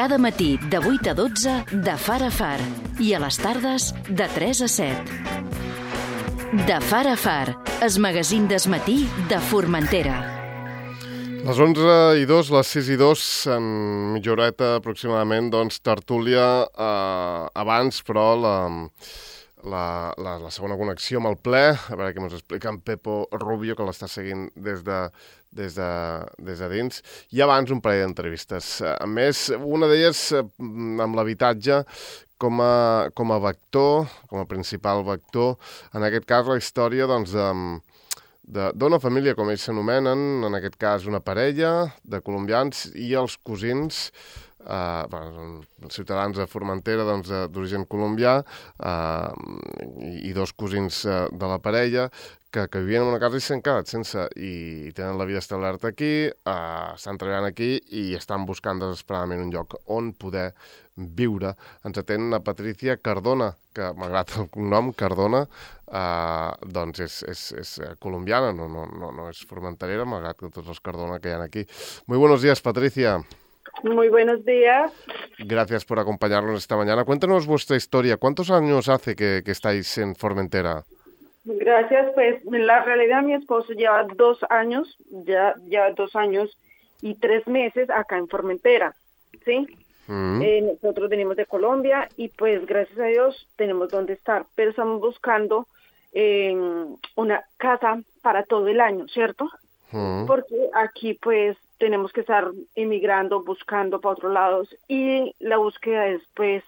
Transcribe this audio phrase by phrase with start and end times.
[0.00, 2.56] Cada matí de 8 a 12 de Far a Far
[3.04, 4.96] i a les tardes de 3 a 7.
[6.64, 7.52] De Far a Far,
[7.84, 10.16] es magazín d'esmatí de Formentera.
[11.44, 13.26] Les 11 i 2, les 6 i 2,
[13.58, 13.68] en
[14.14, 18.56] mitja horeta aproximadament, doncs tertúlia eh, abans, però la,
[19.64, 23.22] la, la, la segona connexió amb el ple, a veure què ens explica en Pepo
[23.34, 24.98] Rubio, que l'està seguint des de,
[25.56, 25.90] des de,
[26.46, 27.02] des de dins,
[27.34, 28.72] i abans un parell d'entrevistes.
[28.90, 30.42] A més, una d'elles eh,
[31.04, 31.82] amb l'habitatge
[32.40, 35.56] com a, com a vector, com a principal vector,
[35.94, 41.06] en aquest cas la història doncs, de, d'una família, com ells s'anomenen, en aquest cas
[41.10, 44.08] una parella de colombians i els cosins
[44.66, 49.30] eh, bueno, ciutadans de Formentera doncs, d'origen colombià eh,
[50.06, 52.08] i, i dos cosins eh, de la parella
[52.50, 55.90] que, que vivien en una casa i s'han quedat sense i tenen la vida establerta
[55.92, 60.50] aquí, eh, estan treballant aquí i estan buscant desesperadament un lloc on poder
[61.00, 61.54] viure.
[61.86, 65.44] Ens atén la Patricia Cardona, que malgrat el cognom Cardona,
[65.86, 70.74] eh, doncs és, és, és colombiana, no, no, no, no és formenterera, malgrat que tots
[70.74, 71.66] els Cardona que hi ha aquí.
[72.06, 73.20] Muy buenos días, Patricia.
[73.82, 74.92] Muy buenos días.
[75.38, 77.04] Gracias por acompañarnos esta mañana.
[77.04, 78.16] Cuéntanos vuestra historia.
[78.16, 80.84] ¿Cuántos años hace que, que estáis en Formentera?
[81.44, 86.56] Gracias, pues en la realidad mi esposo lleva dos años, ya lleva dos años
[87.00, 88.94] y tres meses acá en Formentera,
[89.44, 89.66] ¿sí?
[90.06, 90.42] Mm.
[90.42, 95.00] Eh, nosotros venimos de Colombia y pues gracias a Dios tenemos donde estar, pero estamos
[95.00, 95.66] buscando
[96.12, 96.54] eh,
[97.16, 99.48] una casa para todo el año, ¿cierto?
[99.92, 100.26] Mm.
[100.26, 106.22] Porque aquí pues tenemos que estar emigrando, buscando para otros lados y la búsqueda es
[106.34, 106.62] pues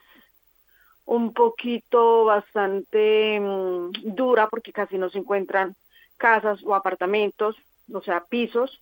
[1.05, 5.77] un poquito bastante mmm, dura porque casi no se encuentran
[6.17, 7.57] casas o apartamentos,
[7.93, 8.81] o sea, pisos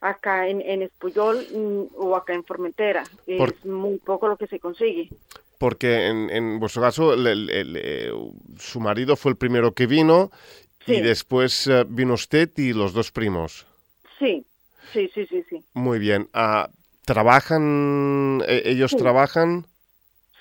[0.00, 3.04] acá en, en Espuyol mmm, o acá en Formentera.
[3.38, 3.50] Por...
[3.50, 5.08] Es muy poco lo que se consigue.
[5.58, 8.12] Porque en, en vuestro caso el, el, el, eh,
[8.58, 10.32] su marido fue el primero que vino
[10.84, 10.94] sí.
[10.96, 13.64] y después uh, vino usted y los dos primos.
[14.18, 14.44] Sí,
[14.94, 15.44] sí, sí, sí.
[15.50, 15.64] sí.
[15.74, 16.30] Muy bien.
[16.34, 16.72] Uh,
[17.04, 18.96] ¿Trabajan, eh, ellos sí.
[18.96, 19.66] trabajan?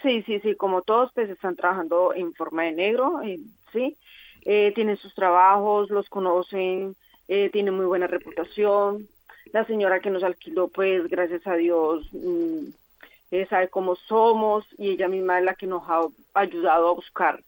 [0.01, 3.39] Sí, sí, sí, como todos, pues están trabajando en forma de negro, eh,
[3.73, 3.97] sí.
[4.45, 6.95] Eh, tienen sus trabajos, los conocen,
[7.27, 9.07] eh, tienen muy buena reputación.
[9.51, 12.67] La señora que nos alquiló, pues gracias a Dios, mmm,
[13.49, 16.01] sabe cómo somos y ella misma es la que nos ha
[16.33, 17.41] ayudado a buscar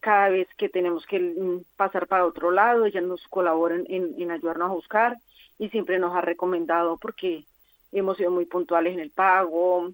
[0.00, 2.84] cada vez que tenemos que mmm, pasar para otro lado.
[2.84, 5.16] Ella nos colabora en, en, en ayudarnos a buscar
[5.58, 7.44] y siempre nos ha recomendado porque
[7.92, 9.92] hemos sido muy puntuales en el pago,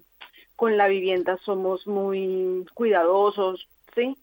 [0.55, 4.17] con la vivienda somos muy cuidadosos, ¿sí?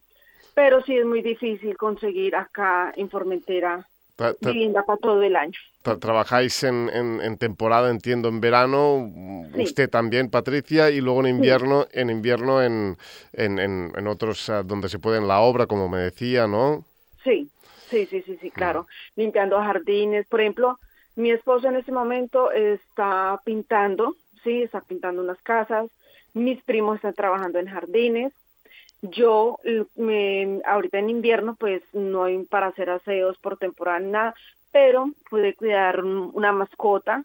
[0.54, 3.86] Pero sí es muy difícil conseguir acá en Formentera
[4.40, 5.58] vivienda para todo el año.
[5.82, 9.10] Tra trabajáis en, en, en, temporada, entiendo, en verano,
[9.54, 9.62] sí.
[9.62, 12.00] usted también, Patricia, y luego en invierno, sí.
[12.00, 12.96] en invierno en,
[13.32, 16.84] en, en, otros uh, donde se puede en la obra, como me decía, ¿no?
[17.22, 17.48] Sí,
[17.88, 18.82] sí, sí, sí, sí, claro.
[18.82, 19.20] Mm.
[19.20, 20.78] Limpiando jardines, por ejemplo,
[21.16, 25.90] mi esposo en este momento está pintando, sí, está pintando unas casas,
[26.34, 28.32] mis primos están trabajando en jardines.
[29.02, 29.58] Yo,
[29.96, 34.34] me, ahorita en invierno, pues no hay para hacer aseos por temporada nada,
[34.72, 37.24] pero pude cuidar una mascota,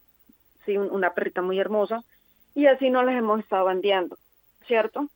[0.65, 2.03] sí, una perrita muy hermosa,
[2.55, 4.17] y así no les hemos estado bandeando,
[4.67, 5.07] ¿cierto?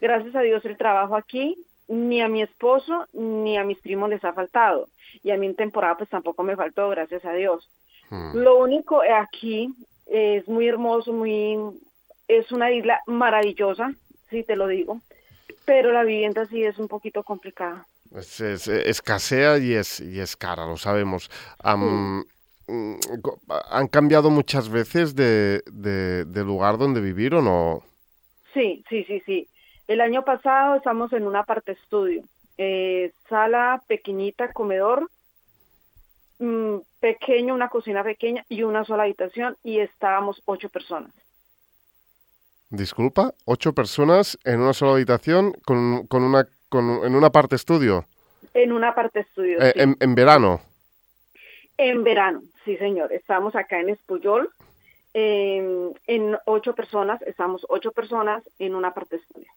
[0.00, 1.56] Gracias a Dios el trabajo aquí,
[1.86, 4.88] ni a mi esposo ni a mis primos les ha faltado,
[5.22, 7.68] y a mí en temporada pues tampoco me faltó, gracias a Dios.
[8.10, 8.36] Hmm.
[8.36, 9.74] Lo único aquí
[10.06, 11.58] es muy hermoso, muy
[12.28, 13.92] es una isla maravillosa,
[14.30, 15.00] sí te lo digo,
[15.64, 17.86] pero la vivienda sí es un poquito complicada.
[18.14, 21.30] Es, es, escasea y es, y es cara, lo sabemos.
[21.64, 22.28] Um, sí.
[23.70, 27.82] ¿Han cambiado muchas veces de, de, de, lugar donde vivir o no?
[28.54, 29.48] Sí, sí, sí, sí.
[29.86, 32.22] El año pasado estamos en una parte estudio,
[32.56, 35.10] eh, sala pequeñita, comedor,
[36.44, 41.12] mmm, pequeño, una cocina pequeña y una sola habitación y estábamos ocho personas.
[42.70, 48.04] Disculpa, ocho personas en una sola habitación con, con una con, en una parte estudio.
[48.52, 49.60] En una parte estudio.
[49.60, 49.80] Eh, sí.
[49.80, 50.60] en, en, verano.
[51.76, 53.12] En verano, sí señor.
[53.12, 54.50] Estamos acá en Espuyol.
[55.12, 59.50] Eh, en ocho personas, estamos ocho personas en una parte estudio.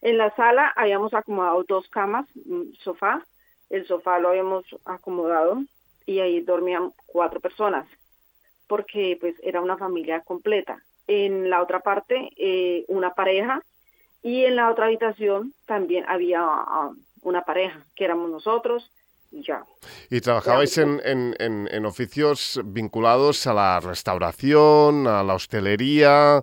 [0.00, 3.24] En la sala habíamos acomodado dos camas, un sofá.
[3.70, 5.62] El sofá lo habíamos acomodado
[6.06, 7.86] y ahí dormían cuatro personas
[8.66, 13.62] porque pues era una familia completa en la otra parte eh, una pareja
[14.22, 18.90] y en la otra habitación también había uh, una pareja, que éramos nosotros
[19.30, 19.64] y ya.
[20.08, 26.42] ¿Y trabajabais en, en, en, en, oficios vinculados a la restauración, a la hostelería?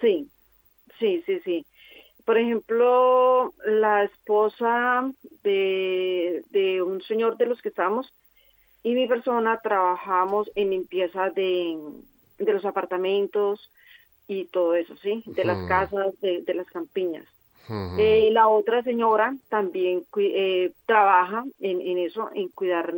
[0.00, 0.32] Sí,
[1.02, 1.66] Sí, sí, sí.
[2.24, 5.10] Por ejemplo, la esposa
[5.42, 8.12] de, de un señor de los que estamos
[8.82, 11.78] y mi persona trabajamos en limpieza de,
[12.38, 13.70] de los apartamentos
[14.28, 15.22] y todo eso, ¿sí?
[15.26, 17.26] De las casas, de, de las campiñas.
[17.96, 22.92] Eh, la otra señora también eh, trabaja en, en, eso, en cuidar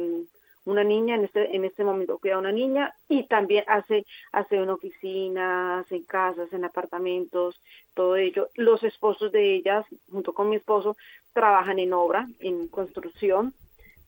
[0.65, 4.57] una niña, en este, en este momento cuida a una niña y también hace, hace
[4.57, 7.61] en oficinas, en casas, en apartamentos,
[7.95, 8.49] todo ello.
[8.55, 10.97] Los esposos de ellas, junto con mi esposo,
[11.33, 13.55] trabajan en obra, en construcción,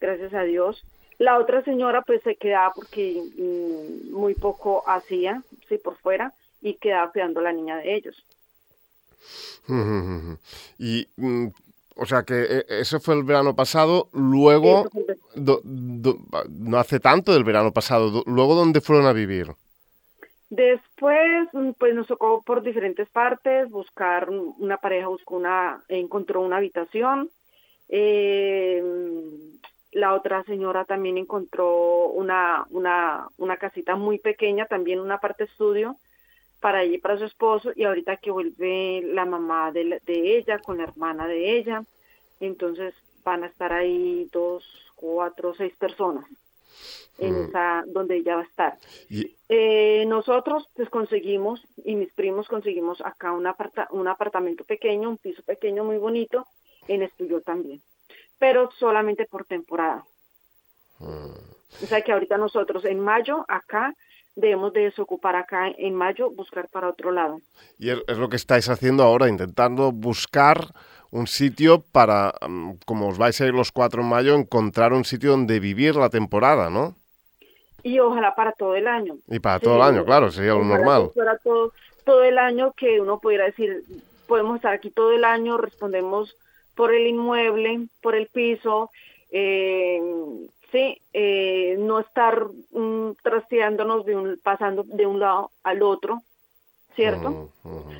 [0.00, 0.84] gracias a Dios.
[1.18, 6.74] La otra señora pues se quedaba porque mm, muy poco hacía, sí, por fuera, y
[6.74, 8.24] quedaba cuidando a la niña de ellos.
[10.78, 11.48] Y, mm,
[11.96, 14.88] o sea que eh, eso fue el verano pasado, luego,
[15.34, 19.48] no hace tanto del verano pasado, luego ¿dónde fueron a vivir?
[20.50, 26.58] Después, mm, pues nos tocó por diferentes partes buscar una pareja, buscó una, encontró una
[26.58, 27.30] habitación.
[27.88, 28.82] Eh,
[29.92, 35.96] la otra señora también encontró una, una, una casita muy pequeña, también una parte estudio
[36.60, 40.58] para ella y para su esposo, y ahorita que vuelve la mamá de, de ella
[40.58, 41.84] con la hermana de ella,
[42.40, 42.94] entonces
[43.24, 44.64] van a estar ahí dos,
[44.94, 46.24] cuatro, seis personas
[47.18, 47.44] en mm.
[47.44, 48.78] esa donde ella va a estar.
[49.48, 55.16] Eh, nosotros pues conseguimos y mis primos conseguimos acá un, aparta, un apartamento pequeño, un
[55.16, 56.46] piso pequeño muy bonito
[56.88, 57.80] en estudio también
[58.38, 60.04] pero solamente por temporada.
[60.98, 61.82] Mm.
[61.82, 63.94] O sea que ahorita nosotros en mayo acá
[64.36, 67.40] debemos de desocupar acá en mayo, buscar para otro lado.
[67.78, 70.66] Y es, lo que estáis haciendo ahora, intentando buscar
[71.10, 75.04] un sitio para, mm, como os vais a ir los cuatro en mayo, encontrar un
[75.04, 76.94] sitio donde vivir la temporada, ¿no?
[77.82, 79.14] Y ojalá para todo el año.
[79.28, 81.10] Y para todo el año, claro, sería lo normal.
[81.14, 81.72] Para todo,
[82.04, 83.84] todo el año que uno pudiera decir,
[84.26, 86.36] podemos estar aquí todo el año, respondemos
[86.74, 88.90] por el inmueble, por el piso,
[89.30, 90.00] eh,
[90.72, 96.22] sí, eh, no estar mm, trasteándonos de un, pasando de un lado al otro,
[96.94, 97.50] ¿cierto?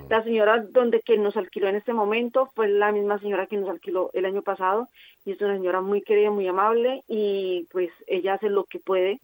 [0.08, 3.68] La señora donde que nos alquiló en este momento fue la misma señora que nos
[3.68, 4.88] alquiló el año pasado
[5.24, 9.20] y es una señora muy querida, muy amable y pues ella hace lo que puede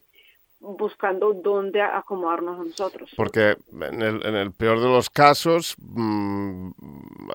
[0.63, 3.11] buscando dónde acomodarnos nosotros.
[3.15, 6.69] Porque en el, en el peor de los casos, mm,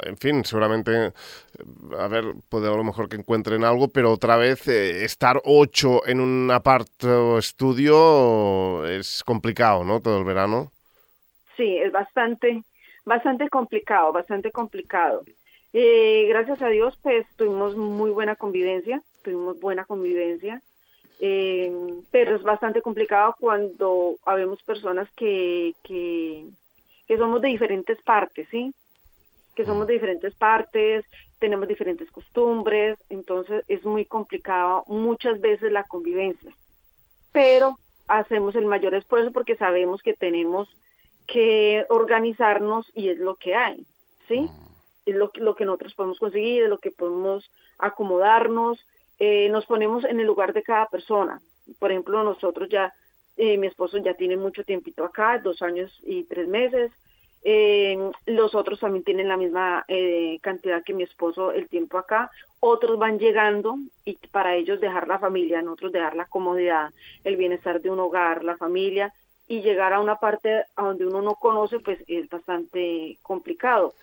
[0.05, 1.13] en fin, seguramente,
[1.99, 6.07] a ver, puede a lo mejor que encuentren algo, pero otra vez eh, estar ocho
[6.07, 10.01] en un aparto estudio es complicado, ¿no?
[10.01, 10.73] Todo el verano.
[11.57, 12.63] Sí, es bastante,
[13.05, 15.23] bastante complicado, bastante complicado.
[15.75, 20.63] Eh, gracias a Dios, pues tuvimos muy buena convivencia, tuvimos buena convivencia
[21.21, 21.73] eh,
[22.11, 26.47] pero es bastante complicado cuando habemos personas que, que,
[27.07, 28.73] que somos de diferentes partes, ¿sí?
[29.57, 31.05] Que somos de diferentes partes,
[31.39, 36.53] tenemos diferentes costumbres, entonces es muy complicado muchas veces la convivencia.
[37.33, 40.69] Pero hacemos el mayor esfuerzo porque sabemos que tenemos
[41.27, 43.85] que organizarnos y es lo que hay,
[44.29, 44.49] ¿sí?
[45.05, 48.79] Es lo, lo que nosotros podemos conseguir, es lo que podemos acomodarnos,
[49.19, 51.41] eh, nos ponemos en el lugar de cada persona.
[51.79, 52.93] Por ejemplo, nosotros ya,
[53.37, 56.93] eh, mi esposo ya tiene mucho tiempito acá, dos años y tres meses.
[57.43, 59.87] Eh, los otros también tienen la misma
[60.41, 62.31] cantidad que mi esposo el tiempo acá.
[62.61, 66.91] Otros van llegando y para ellos dejar la familia, nosotros dejar la comodidad,
[67.25, 69.13] el bienestar de un hogar, la familia
[69.47, 73.95] y llegar a una parte a donde uno no conoce, pues es bastante complicado.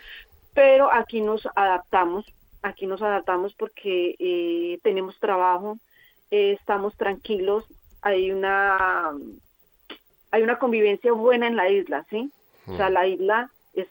[0.53, 2.25] Pero aquí nos adaptamos
[2.65, 5.77] aquí nos adaptamos porque eh, tenemos trabajo,
[6.31, 7.65] eh, estamos tranquilos,
[8.01, 9.11] hay una
[10.31, 12.29] hay una convivencia buena en la isla, ¿sí?
[12.67, 13.87] O sea, la isla es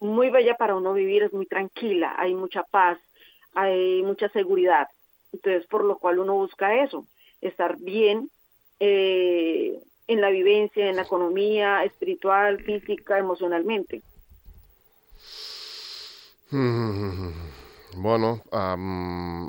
[0.00, 2.98] muy bella para uno vivir, es muy tranquila, hay mucha paz,
[3.52, 4.88] hay mucha seguridad.
[5.32, 7.04] Entonces, por lo cual uno busca eso,
[7.40, 8.30] estar bien
[8.80, 14.02] eh, en la vivencia, en la economía, espiritual, física, emocionalmente.
[17.96, 18.42] Bueno,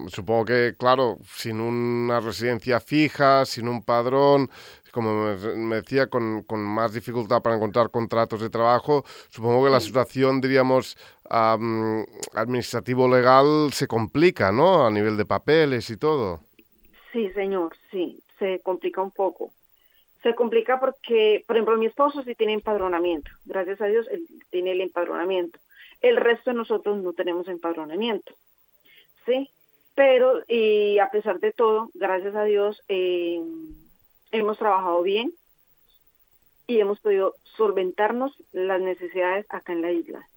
[0.08, 4.50] supongo que, claro, sin una residencia fija, sin un padrón,
[4.92, 10.42] como me decía, con, más dificultad para encontrar contratos de trabajo, supongo que la situación,
[10.42, 10.98] diríamos,
[11.30, 14.86] administrativo-legal se complica, ¿no?
[14.86, 16.42] A nivel de papeles y todo.
[17.12, 19.52] Sí, señor, sí, se complica un poco.
[20.22, 23.32] Se complica porque, por ejemplo, mi esposo sí tiene empadronamiento.
[23.46, 25.60] Gracias a Dios, él tiene el empadronamiento
[26.04, 28.36] el resto de nosotros no tenemos empadronamiento,
[29.26, 29.50] ¿sí?
[29.96, 33.42] Pero y a pesar de todo, gracias a Dios, eh,
[34.32, 35.34] hemos trabajado bien
[36.68, 40.28] y hemos podido solventarnos las necesidades acá en la isla.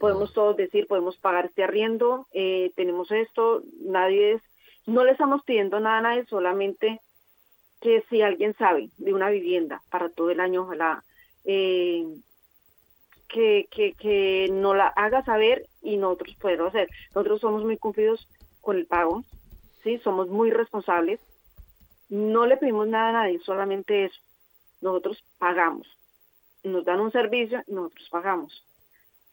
[0.00, 4.42] Podemos todos decir, podemos pagar este arriendo, eh, tenemos esto, nadie es,
[4.86, 7.00] no le estamos pidiendo nada a nadie, solamente
[7.80, 11.04] que si alguien sabe de una vivienda para todo el año, ojalá
[11.44, 12.04] eh,
[13.34, 16.88] que, que, que no la haga saber y nosotros podemos hacer.
[17.14, 18.28] Nosotros somos muy cumplidos
[18.60, 19.24] con el pago,
[19.82, 19.98] ¿sí?
[19.98, 21.18] somos muy responsables,
[22.08, 24.20] no le pedimos nada a nadie, solamente eso.
[24.80, 25.88] Nosotros pagamos.
[26.62, 28.64] Nos dan un servicio, nosotros pagamos.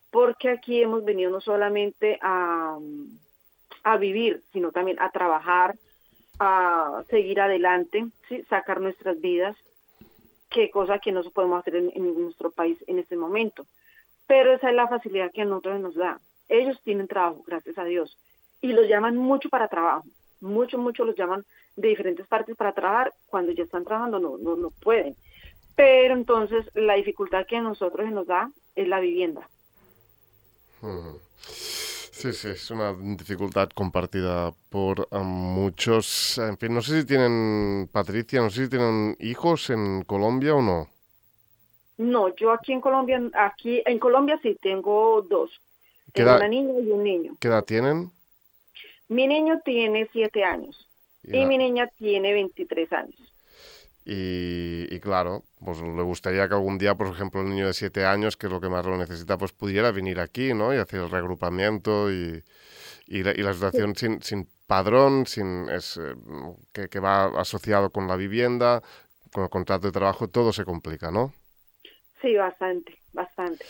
[0.10, 2.80] Porque aquí hemos venido no solamente a,
[3.84, 5.76] a vivir, sino también a trabajar,
[6.40, 8.08] a seguir adelante,
[8.50, 9.56] sacar nuestras vidas,
[10.50, 13.68] qué cosa que no podemos hacer en, en, nuestro país en este momento.
[14.32, 16.18] Pero esa es la facilidad que a nosotros nos da.
[16.48, 18.18] Ellos tienen trabajo, gracias a Dios,
[18.62, 20.06] y los llaman mucho para trabajo,
[20.40, 21.44] mucho, mucho los llaman
[21.76, 25.18] de diferentes partes para trabajar, cuando ya están trabajando no, no, no pueden.
[25.76, 29.50] Pero entonces la dificultad que a nosotros nos da es la vivienda.
[31.42, 36.38] Sí, sí, es una dificultad compartida por um, muchos.
[36.38, 40.62] En fin, no sé si tienen, Patricia, no sé si tienen hijos en Colombia o
[40.62, 40.88] no.
[42.02, 45.52] No, yo aquí en Colombia, aquí en Colombia sí tengo dos.
[46.12, 47.38] Tengo una niña y un niño.
[47.40, 48.12] ¿Qué edad tienen?
[49.08, 50.90] Mi niño tiene siete años
[51.22, 53.34] y mi niña tiene 23 años.
[54.04, 58.04] Y, y, claro, pues le gustaría que algún día, por ejemplo, el niño de siete
[58.04, 60.74] años, que es lo que más lo necesita, pues pudiera venir aquí, ¿no?
[60.74, 62.44] Y hacer el reagrupamiento y,
[63.06, 64.08] y, la, la situación sí.
[64.08, 66.16] sin, sin padrón, sin es, eh,
[66.74, 68.82] que, que va asociado con la vivienda,
[69.32, 71.32] con el contrato de trabajo, todo se complica, ¿no?
[72.22, 73.66] Sí, bastante, bastante.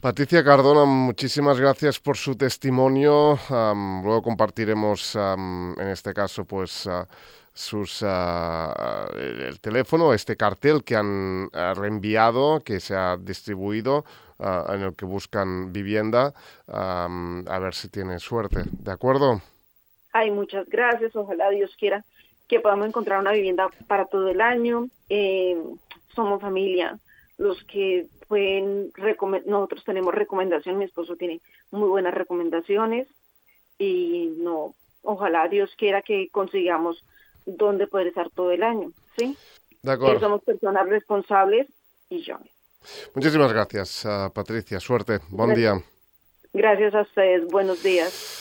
[0.00, 3.38] Patricia Cardona, muchísimas gracias por su testimonio.
[3.50, 7.04] Um, luego compartiremos, um, en este caso, pues uh,
[7.52, 8.06] sus uh,
[9.16, 14.04] el teléfono, este cartel que han uh, reenviado, que se ha distribuido,
[14.42, 16.32] en el que buscan vivienda,
[16.66, 18.62] um, a ver si tiene suerte.
[18.64, 19.42] ¿De acuerdo?
[20.12, 21.14] Ay, muchas gracias.
[21.14, 22.02] Ojalá Dios quiera
[22.48, 24.88] que podamos encontrar una vivienda para todo el año.
[25.08, 25.56] Eh,
[26.14, 26.98] somos familia.
[27.40, 28.92] Los que pueden,
[29.46, 33.08] nosotros tenemos recomendaciones, mi esposo tiene muy buenas recomendaciones
[33.78, 37.02] y no, ojalá Dios quiera que consigamos
[37.46, 39.38] donde poder estar todo el año, ¿sí?
[39.82, 40.14] De acuerdo.
[40.16, 41.66] Que somos personas responsables
[42.10, 42.36] y yo.
[43.14, 44.78] Muchísimas gracias, uh, Patricia.
[44.78, 45.20] Suerte.
[45.30, 45.78] Buen gracias.
[45.78, 45.84] día.
[46.52, 47.46] Gracias a ustedes.
[47.46, 48.40] Buenos días.